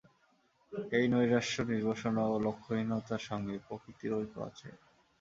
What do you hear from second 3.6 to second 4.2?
প্রকৃতির